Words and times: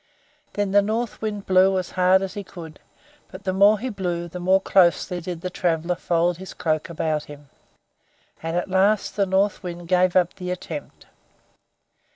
Then 0.53 0.71
the 0.71 0.81
North 0.81 1.21
Wind 1.21 1.45
blew 1.45 1.77
as 1.77 1.91
hard 1.91 2.23
as 2.23 2.33
he 2.33 2.43
could, 2.43 2.79
but 3.27 3.43
the 3.43 3.53
more 3.53 3.77
he 3.77 3.89
blew 3.89 4.27
the 4.27 4.39
more 4.39 4.59
closely 4.59 5.21
did 5.21 5.41
the 5.41 5.51
traveler 5.51 5.93
fold 5.93 6.37
his 6.37 6.55
cloak 6.55 6.89
around 6.89 7.25
him; 7.25 7.49
and 8.41 8.57
at 8.57 8.67
last 8.67 9.15
the 9.15 9.27
North 9.27 9.61
Wind 9.61 9.87
gave 9.87 10.15
up 10.15 10.33
the 10.33 10.49
attempt. 10.49 11.05